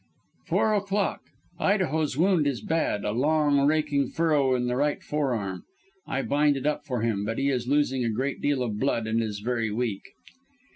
[0.47, 1.21] "Four o'clock.
[1.59, 5.61] Idaho's wound is bad a long, raking furrow in the right forearm.
[6.07, 9.05] I bind it up for him, but he is losing a great deal of blood
[9.05, 10.01] and is very weak.